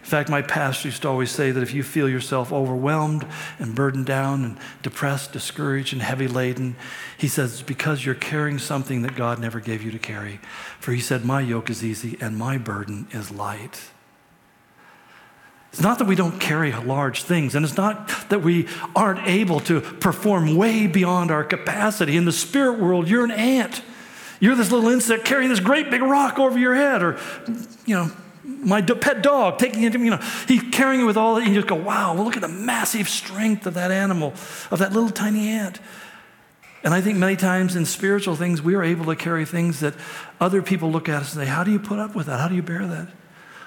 [0.00, 3.26] In fact, my pastor used to always say that if you feel yourself overwhelmed
[3.58, 6.76] and burdened down and depressed, discouraged, and heavy laden,
[7.16, 10.38] he says it's because you're carrying something that God never gave you to carry.
[10.80, 13.80] For he said, My yoke is easy and my burden is light.
[15.72, 19.60] It's not that we don't carry large things, and it's not that we aren't able
[19.60, 22.18] to perform way beyond our capacity.
[22.18, 23.82] In the spirit world, you're an ant.
[24.40, 27.18] You're this little insect carrying this great big rock over your head, or,
[27.86, 28.10] you know,
[28.44, 31.66] my pet dog taking it, you know, he's carrying it with all, and you just
[31.66, 34.32] go, wow, well, look at the massive strength of that animal,
[34.70, 35.80] of that little tiny ant.
[36.84, 39.94] And I think many times in spiritual things, we are able to carry things that
[40.40, 42.38] other people look at us and say, How do you put up with that?
[42.38, 43.08] How do you bear that?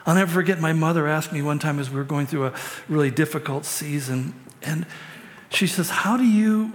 [0.06, 2.54] I'll never forget my mother asked me one time as we were going through a
[2.88, 4.86] really difficult season, and
[5.50, 6.74] she says, How do you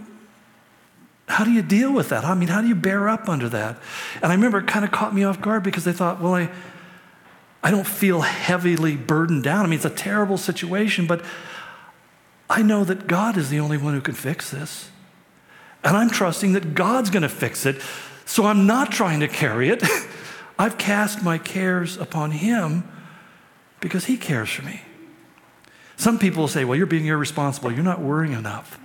[1.28, 2.24] how do you deal with that?
[2.24, 3.78] I mean, how do you bear up under that?
[4.22, 6.50] And I remember it kind of caught me off guard because I thought, well, I,
[7.62, 9.64] I don't feel heavily burdened down.
[9.64, 11.24] I mean, it's a terrible situation, but
[12.48, 14.90] I know that God is the only one who can fix this.
[15.82, 17.80] And I'm trusting that God's going to fix it.
[18.24, 19.82] So I'm not trying to carry it.
[20.58, 22.88] I've cast my cares upon Him
[23.80, 24.80] because He cares for me.
[25.96, 27.72] Some people say, well, you're being irresponsible.
[27.72, 28.78] You're not worrying enough.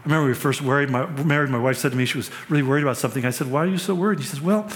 [0.00, 2.62] I remember we first married my, married, my wife said to me she was really
[2.62, 3.26] worried about something.
[3.26, 4.20] I said, Why are you so worried?
[4.20, 4.66] She says, Well,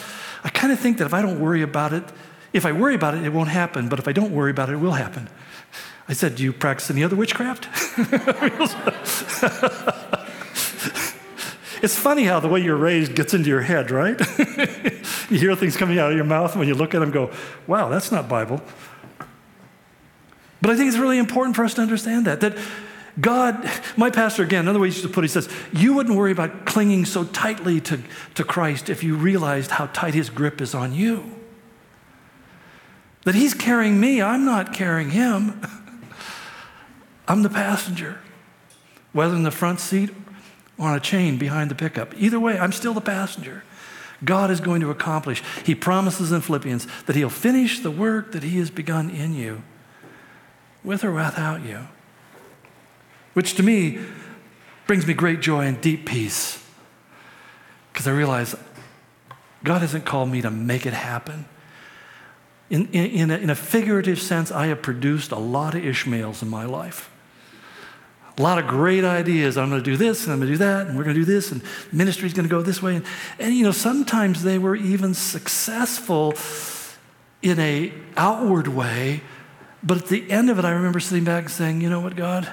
[0.43, 2.05] I kind of think that if I don't worry about it,
[2.53, 4.75] if I worry about it, it won't happen, but if I don't worry about it,
[4.75, 5.29] it will happen.
[6.09, 7.69] I said, Do you practice any other witchcraft?
[11.83, 14.21] it's funny how the way you're raised gets into your head, right?
[15.31, 17.31] you hear things coming out of your mouth, and when you look at them, go,
[17.67, 18.61] Wow, that's not Bible.
[20.61, 22.59] But I think it's really important for us to understand that, that
[23.21, 26.17] God, my pastor, again, another way he used to put it, he says, You wouldn't
[26.17, 28.01] worry about clinging so tightly to,
[28.35, 31.33] to Christ if you realized how tight his grip is on you.
[33.23, 35.61] That he's carrying me, I'm not carrying him.
[37.29, 38.19] I'm the passenger,
[39.13, 40.11] whether in the front seat
[40.77, 42.15] or on a chain behind the pickup.
[42.17, 43.63] Either way, I'm still the passenger.
[44.25, 45.43] God is going to accomplish.
[45.65, 49.63] He promises in Philippians that he'll finish the work that he has begun in you,
[50.83, 51.89] with or without you
[53.35, 53.99] which to me
[54.87, 56.65] brings me great joy and deep peace
[57.93, 58.57] because I realize
[59.63, 61.47] God hasn't called me to make it happen.
[62.71, 66.43] In, in, in, a, in a figurative sense, I have produced a lot of Ishmaels
[66.43, 67.11] in my life.
[68.37, 69.57] A lot of great ideas.
[69.57, 71.21] I'm going to do this and I'm going to do that and we're going to
[71.21, 72.97] do this and ministry's going to go this way.
[72.97, 73.05] And,
[73.39, 76.35] and you know, sometimes they were even successful
[77.43, 79.21] in a outward way,
[79.83, 82.17] but at the end of it, I remember sitting back and saying, you know what,
[82.17, 82.51] God?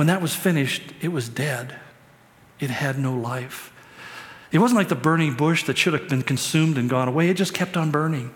[0.00, 1.78] When that was finished, it was dead.
[2.58, 3.70] It had no life.
[4.50, 7.34] It wasn't like the burning bush that should have been consumed and gone away, it
[7.34, 8.34] just kept on burning.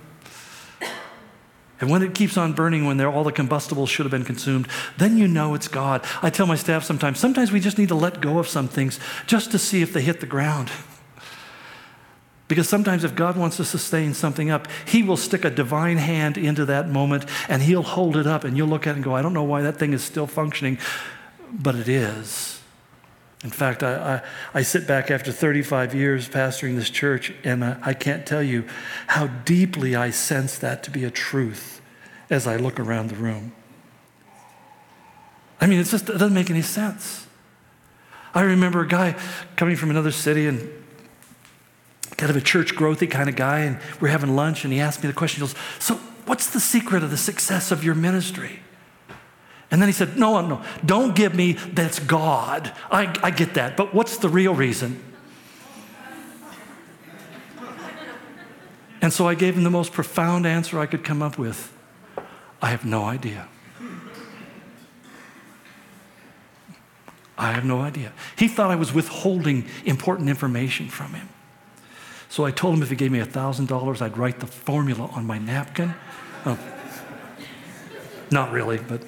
[1.81, 5.17] And when it keeps on burning, when all the combustibles should have been consumed, then
[5.17, 6.05] you know it's God.
[6.21, 9.01] I tell my staff sometimes, sometimes we just need to let go of some things
[9.27, 10.71] just to see if they hit the ground.
[12.47, 16.37] Because sometimes if God wants to sustain something up, He will stick a divine hand
[16.37, 19.15] into that moment and He'll hold it up, and you'll look at it and go,
[19.15, 20.77] I don't know why that thing is still functioning
[21.53, 22.61] but it is.
[23.43, 24.23] In fact, I,
[24.55, 28.43] I, I, sit back after 35 years pastoring this church, and I, I can't tell
[28.43, 28.65] you
[29.07, 31.83] how deeply I sense that to be a truth
[32.31, 33.53] as I look around the room.
[35.61, 37.27] I mean, it just it doesn't make any sense.
[38.35, 39.15] I remember a guy
[39.57, 40.61] coming from another city and
[42.17, 45.03] kind of a church growthy kind of guy, and we're having lunch, and he asked
[45.03, 45.43] me the question.
[45.43, 48.61] He goes, So, what's the secret of the success of your ministry?
[49.75, 52.73] And then he said, No, no, don't give me that's God.
[52.93, 53.77] I, I get that.
[53.77, 55.03] But what's the real reason?
[59.03, 61.77] And so I gave him the most profound answer I could come up with
[62.63, 63.49] I have no idea.
[67.37, 68.13] I have no idea.
[68.39, 71.29] He thought I was withholding important information from him.
[72.29, 75.39] So I told him if he gave me $1,000, I'd write the formula on my
[75.39, 75.97] napkin.
[76.47, 76.57] Oh,
[78.31, 79.03] not really, but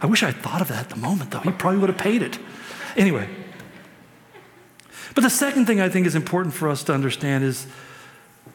[0.00, 1.40] I wish I'd thought of that at the moment, though.
[1.40, 2.38] He probably would have paid it.
[2.96, 3.28] Anyway.
[5.14, 7.66] But the second thing I think is important for us to understand is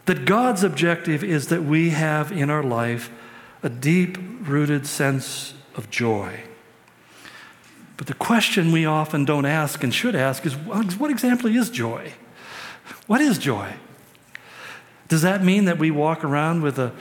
[0.05, 3.11] that God's objective is that we have in our life
[3.61, 6.41] a deep rooted sense of joy.
[7.97, 12.13] But the question we often don't ask and should ask is what exactly is joy?
[13.07, 13.73] What is joy?
[15.07, 16.91] Does that mean that we walk around with a,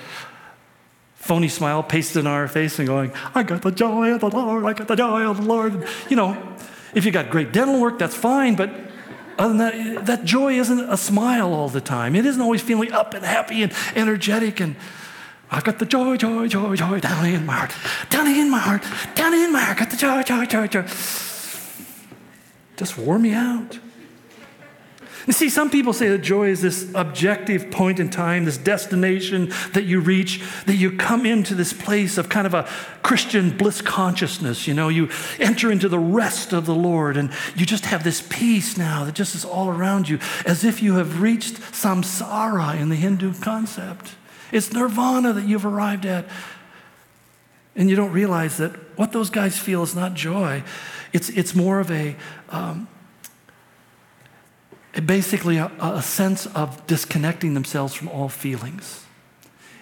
[1.24, 4.64] phony smile pasted on our face and going, I got the joy of the Lord,
[4.64, 5.86] I got the joy of the Lord.
[6.10, 6.56] You know,
[6.94, 8.70] if you got great dental work, that's fine, but
[9.38, 12.14] other than that, that joy isn't a smile all the time.
[12.14, 14.76] It isn't always feeling up and happy and energetic and
[15.50, 17.72] I've got the joy, joy, joy, joy down in my heart,
[18.10, 18.82] down in my heart,
[19.14, 20.82] down in my heart, got the joy, joy, joy, joy.
[22.76, 23.78] Just wore me out.
[25.26, 29.50] You see, some people say that joy is this objective point in time, this destination
[29.72, 32.68] that you reach, that you come into this place of kind of a
[33.02, 34.66] Christian bliss consciousness.
[34.66, 35.08] You know, you
[35.38, 39.14] enter into the rest of the Lord and you just have this peace now that
[39.14, 44.16] just is all around you, as if you have reached samsara in the Hindu concept.
[44.52, 46.26] It's nirvana that you've arrived at.
[47.76, 50.62] And you don't realize that what those guys feel is not joy,
[51.12, 52.14] it's, it's more of a.
[52.50, 52.88] Um,
[55.05, 59.05] basically a, a sense of disconnecting themselves from all feelings.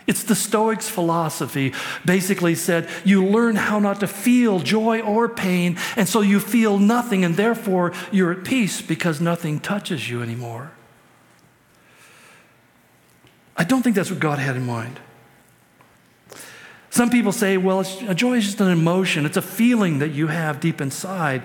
[0.07, 1.73] It's the Stoics' philosophy.
[2.05, 6.79] Basically, said you learn how not to feel joy or pain, and so you feel
[6.79, 10.73] nothing, and therefore you're at peace because nothing touches you anymore.
[13.57, 14.99] I don't think that's what God had in mind.
[16.91, 20.61] Some people say, well, joy is just an emotion, it's a feeling that you have
[20.61, 21.43] deep inside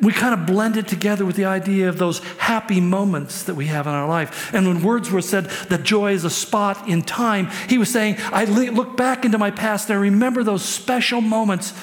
[0.00, 3.66] we kind of blend it together with the idea of those happy moments that we
[3.66, 4.52] have in our life.
[4.54, 8.44] And when Wordsworth said that joy is a spot in time, he was saying, I
[8.44, 11.74] look back into my past and I remember those special moments.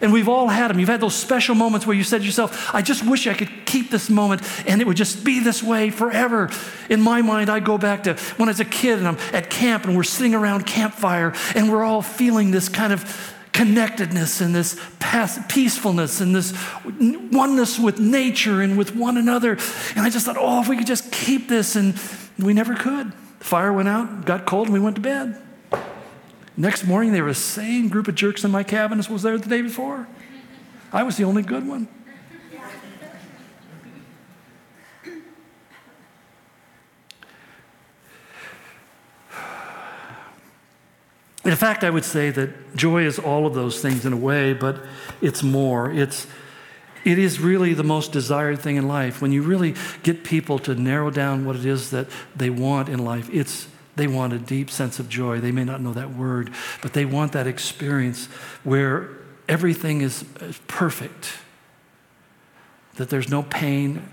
[0.00, 0.80] And we've all had them.
[0.80, 3.66] You've had those special moments where you said to yourself, I just wish I could
[3.66, 6.50] keep this moment and it would just be this way forever.
[6.90, 9.48] In my mind, I go back to when I was a kid and I'm at
[9.48, 13.04] camp and we're sitting around campfire and we're all feeling this kind of
[13.52, 14.80] connectedness and this
[15.48, 19.52] peacefulness and this oneness with nature and with one another.
[19.94, 21.98] And I just thought, oh, if we could just keep this, and
[22.38, 23.12] we never could.
[23.38, 25.40] The fire went out, got cold, and we went to bed.
[26.56, 29.38] Next morning, there were the same group of jerks in my cabin as was there
[29.38, 30.06] the day before.
[30.92, 31.88] I was the only good one.
[41.44, 44.52] In fact, I would say that joy is all of those things in a way,
[44.52, 44.80] but
[45.20, 45.90] it's more.
[45.90, 46.26] It's,
[47.04, 49.20] it is really the most desired thing in life.
[49.20, 49.74] When you really
[50.04, 54.06] get people to narrow down what it is that they want in life, it's they
[54.06, 55.40] want a deep sense of joy.
[55.40, 58.26] They may not know that word, but they want that experience
[58.64, 59.10] where
[59.48, 60.24] everything is
[60.66, 61.32] perfect,
[62.94, 64.08] that there's no pain.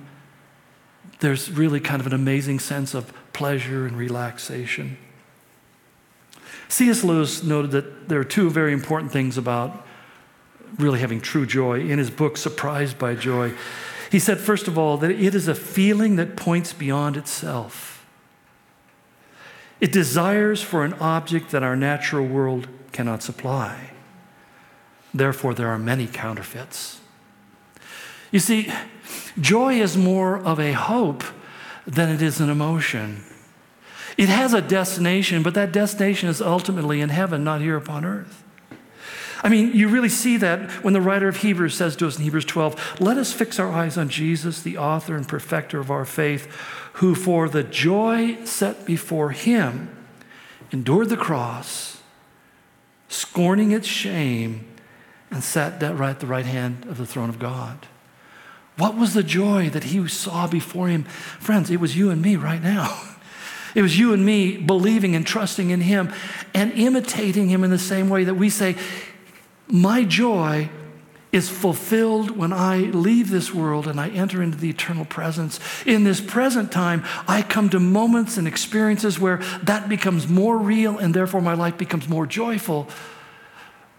[1.20, 4.98] There's really kind of an amazing sense of pleasure and relaxation.
[6.70, 7.04] C.S.
[7.04, 9.86] Lewis noted that there are two very important things about
[10.78, 13.54] really having true joy in his book, Surprised by Joy.
[14.12, 18.06] He said, first of all, that it is a feeling that points beyond itself.
[19.82, 23.92] It desires for an object that our natural world cannot supply.
[25.14, 27.00] Therefore, there are many counterfeits.
[28.32, 28.72] You see,
[29.40, 31.24] joy is more of a hope
[31.88, 33.24] than it is an emotion.
[34.20, 38.44] It has a destination, but that destination is ultimately in heaven, not here upon earth.
[39.42, 42.24] I mean, you really see that when the writer of Hebrews says to us in
[42.24, 46.04] Hebrews 12, Let us fix our eyes on Jesus, the author and perfecter of our
[46.04, 46.54] faith,
[46.96, 49.96] who for the joy set before him
[50.70, 52.02] endured the cross,
[53.08, 54.68] scorning its shame,
[55.32, 57.88] and sat right at the right hand of the throne of God.
[58.76, 61.06] What was the joy that he saw before him?
[61.06, 63.02] Friends, it was you and me right now.
[63.76, 66.14] It was you and me believing and trusting in Him
[66.54, 68.76] and imitating Him in the same way that we say,
[69.68, 70.70] My joy
[71.32, 75.60] is fulfilled when I leave this world and I enter into the eternal presence.
[75.86, 80.98] In this present time, I come to moments and experiences where that becomes more real
[80.98, 82.88] and therefore my life becomes more joyful.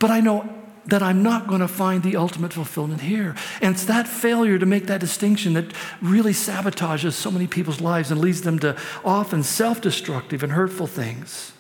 [0.01, 0.60] But I know
[0.91, 3.35] that I'm not going to find the ultimate fulfillment here.
[3.63, 8.11] And it's that failure to make that distinction that really sabotages so many people's lives
[8.11, 11.53] and leads them to often self destructive and hurtful things.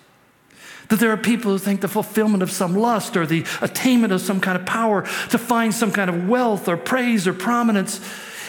[0.88, 4.20] That there are people who think the fulfillment of some lust or the attainment of
[4.20, 8.00] some kind of power to find some kind of wealth or praise or prominence.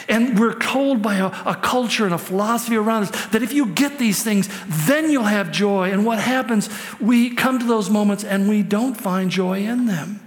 [0.08, 3.66] And we're told by a, a, culture and a philosophy around us that if you
[3.66, 4.48] get these things,
[4.86, 5.92] then you'll have joy.
[5.92, 6.68] And what happens?
[7.00, 10.20] We come to those moments and we don't find joy in them.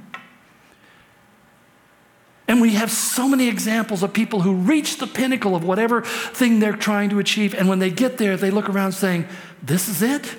[2.48, 6.60] And we have so many examples of people who reach the pinnacle of whatever thing
[6.60, 7.56] they're trying to achieve.
[7.56, 9.28] And when they get there, they look around saying,
[9.64, 10.36] This is it.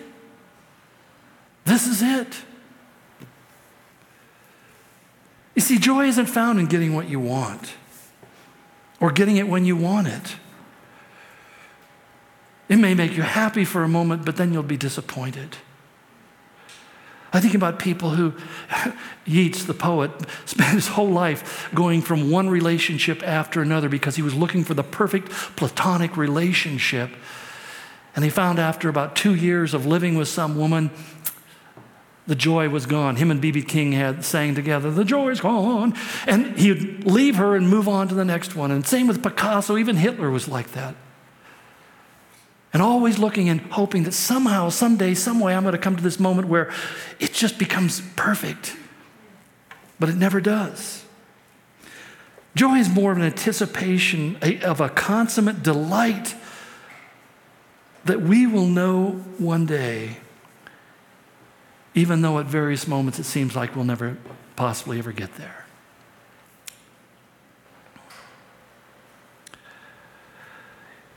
[1.64, 2.28] This is it.
[5.56, 7.74] You see, joy isn't found in getting what you want
[9.00, 10.36] or getting it when you want it.
[12.68, 15.56] It may make you happy for a moment, but then you'll be disappointed.
[17.32, 18.34] I think about people who,
[19.26, 20.10] Yeats, the poet,
[20.46, 24.74] spent his whole life going from one relationship after another because he was looking for
[24.74, 27.10] the perfect platonic relationship.
[28.14, 30.90] And he found after about two years of living with some woman,
[32.26, 33.16] the joy was gone.
[33.16, 33.62] Him and B.B.
[33.62, 35.94] King had sang together, The joy's gone.
[36.26, 38.70] And he'd leave her and move on to the next one.
[38.70, 40.96] And same with Picasso, even Hitler was like that.
[42.76, 46.02] And always looking and hoping that somehow, someday, some way, I'm going to come to
[46.02, 46.70] this moment where
[47.18, 48.76] it just becomes perfect.
[49.98, 51.02] But it never does.
[52.54, 56.34] Joy is more of an anticipation of a consummate delight
[58.04, 60.18] that we will know one day,
[61.94, 64.18] even though at various moments it seems like we'll never
[64.54, 65.65] possibly ever get there.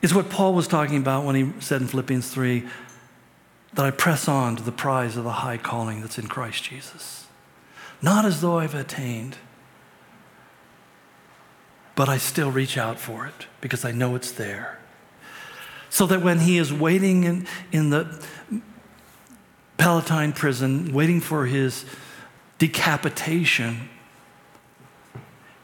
[0.02, 2.66] It's what Paul was talking about when he said in Philippians 3
[3.74, 7.28] that I press on to the prize of the high calling that's in Christ Jesus.
[8.02, 9.38] Not as though I've attained
[12.00, 14.80] but I still reach out for it because I know it's there.
[15.90, 18.26] So that when he is waiting in, in the
[19.78, 21.84] Palatine prison, waiting for his
[22.58, 23.90] decapitation,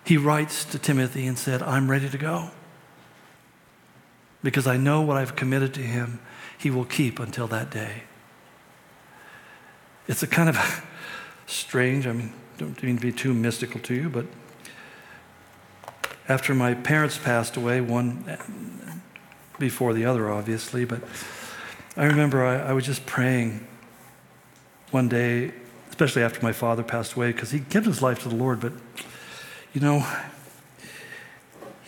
[0.04, 2.52] he writes to Timothy and said, I'm ready to go.
[4.46, 6.20] Because I know what I've committed to him,
[6.56, 8.04] he will keep until that day.
[10.08, 10.86] It's a kind of
[11.48, 14.28] strange, I mean, don't mean to be too mystical to you, but
[16.30, 18.38] after my parents passed away, one
[19.58, 21.02] before the other, obviously, but
[21.98, 23.66] I remember I, I was just praying
[24.92, 25.54] one day,
[25.90, 28.74] especially after my father passed away, because he gave his life to the Lord, but
[29.74, 30.06] you know,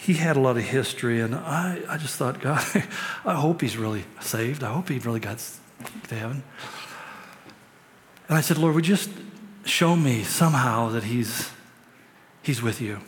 [0.08, 2.64] he had a lot of history, and I, I just thought, God,
[3.26, 4.64] I hope he's really saved.
[4.64, 5.44] I hope he really got
[6.08, 6.44] to heaven.
[8.30, 9.10] And I said, Lord, would you just
[9.66, 11.52] show me somehow that he's,
[12.42, 13.02] he's with you?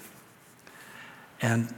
[1.41, 1.73] And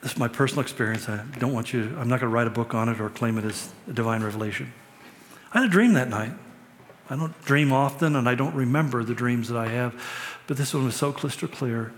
[0.00, 1.08] this is my personal experience.
[1.08, 3.36] I don't want you, I'm not going to write a book on it or claim
[3.36, 4.72] it as a divine revelation.
[5.52, 6.34] I had a dream that night.
[7.08, 10.00] I don't dream often and I don't remember the dreams that I have,
[10.46, 11.92] but this one was so crystal clear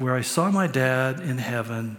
[0.00, 1.98] where I saw my dad in heaven,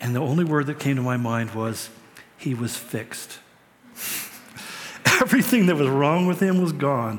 [0.00, 1.90] and the only word that came to my mind was,
[2.38, 3.40] he was fixed.
[5.20, 7.18] Everything that was wrong with him was gone.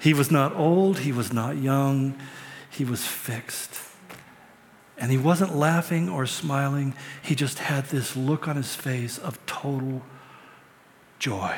[0.00, 2.16] He was not old, he was not young,
[2.70, 3.80] he was fixed.
[4.96, 6.94] And he wasn't laughing or smiling.
[7.20, 10.02] He just had this look on his face of total
[11.18, 11.56] joy.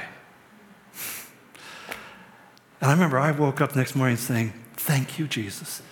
[2.81, 5.83] And I remember I woke up next morning saying, Thank you, Jesus.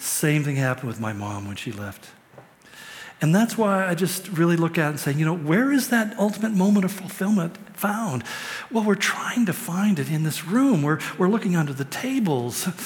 [0.00, 2.10] Same thing happened with my mom when she left.
[3.22, 5.88] And that's why I just really look at it and say, you know, where is
[5.90, 8.24] that ultimate moment of fulfillment found?
[8.70, 10.82] Well, we're trying to find it in this room.
[10.82, 12.66] We're, we're looking under the tables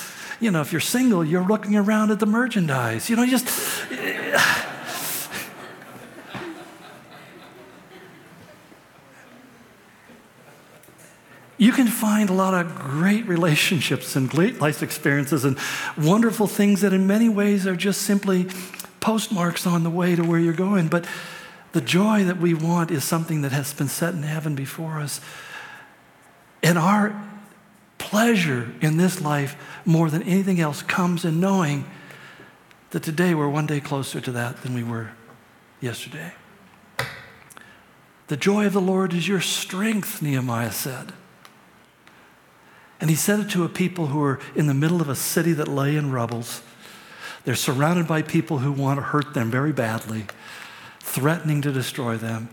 [0.40, 3.08] you know, if you're single, you're looking around at the merchandise.
[3.08, 3.46] You know, just.
[11.64, 15.58] You can find a lot of great relationships and great life experiences and
[15.96, 18.46] wonderful things that, in many ways, are just simply
[19.00, 20.88] postmarks on the way to where you're going.
[20.88, 21.06] But
[21.72, 25.22] the joy that we want is something that has been set in heaven before us.
[26.62, 27.18] And our
[27.96, 29.56] pleasure in this life
[29.86, 31.86] more than anything else comes in knowing
[32.90, 35.12] that today we're one day closer to that than we were
[35.80, 36.34] yesterday.
[38.26, 41.14] The joy of the Lord is your strength, Nehemiah said.
[43.00, 45.52] And he said it to a people who are in the middle of a city
[45.52, 46.62] that lay in rubbles.
[47.44, 50.26] They're surrounded by people who want to hurt them very badly,
[51.00, 52.48] threatening to destroy them.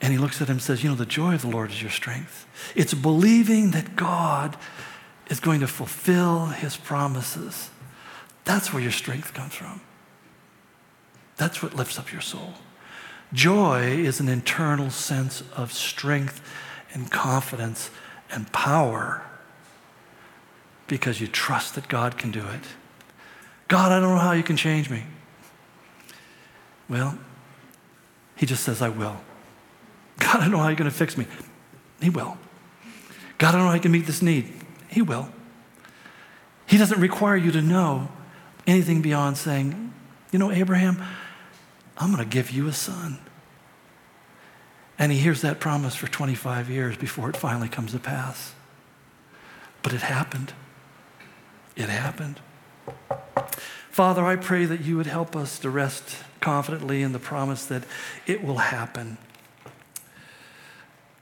[0.00, 1.82] And he looks at him and says, You know, the joy of the Lord is
[1.82, 2.46] your strength.
[2.74, 4.56] It's believing that God
[5.28, 7.70] is going to fulfill his promises.
[8.44, 9.80] That's where your strength comes from.
[11.36, 12.54] That's what lifts up your soul.
[13.32, 16.40] Joy is an internal sense of strength
[16.94, 17.90] and confidence
[18.30, 19.22] and power
[20.86, 22.62] because you trust that God can do it.
[23.68, 25.04] God, I don't know how you can change me.
[26.88, 27.18] Well,
[28.36, 29.20] he just says, I will.
[30.18, 31.26] God, I don't know how you're going to fix me.
[32.00, 32.38] He will.
[33.36, 34.52] God, I don't know how I can meet this need.
[34.88, 35.28] He will.
[36.66, 38.08] He doesn't require you to know
[38.66, 39.92] anything beyond saying,
[40.32, 41.02] you know, Abraham,
[41.96, 43.18] I'm going to give you a son.
[44.98, 48.54] And he hears that promise for 25 years before it finally comes to pass.
[49.82, 50.52] But it happened.
[51.76, 52.40] It happened.
[53.90, 57.84] Father, I pray that you would help us to rest confidently in the promise that
[58.26, 59.18] it will happen.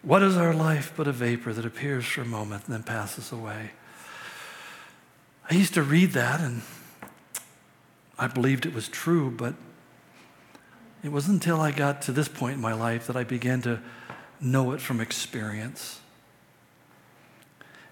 [0.02, 3.32] What is our life but a vapor that appears for a moment and then passes
[3.32, 3.72] away?
[5.50, 6.62] I used to read that and
[8.18, 9.54] I believed it was true, but
[11.06, 13.78] it wasn't until I got to this point in my life that I began to
[14.40, 16.00] know it from experience.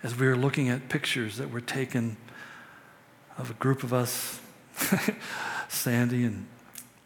[0.02, 2.16] As we were looking at pictures that were taken
[3.38, 4.40] of a group of us,
[5.68, 6.48] Sandy and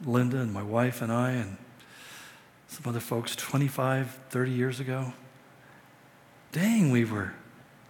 [0.03, 1.59] Linda and my wife and I, and
[2.69, 5.13] some other folks 25, 30 years ago.
[6.53, 7.35] Dang, we were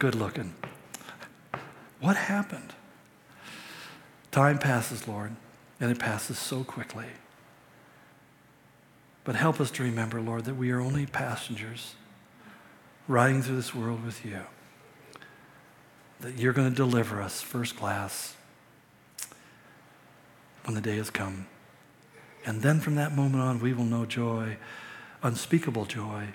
[0.00, 0.56] good looking.
[2.00, 2.74] What happened?
[4.32, 5.36] Time passes, Lord,
[5.80, 7.06] and it passes so quickly.
[9.28, 11.96] But help us to remember, Lord, that we are only passengers
[13.06, 14.40] riding through this world with you.
[16.20, 18.34] That you're going to deliver us first class
[20.64, 21.46] when the day has come.
[22.46, 24.56] And then from that moment on, we will know joy,
[25.22, 26.28] unspeakable joy,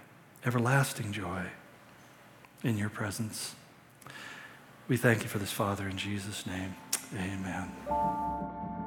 [0.45, 1.47] everlasting joy
[2.63, 3.55] in your presence.
[4.87, 6.75] We thank you for this, Father, in Jesus' name.
[7.15, 8.82] Amen.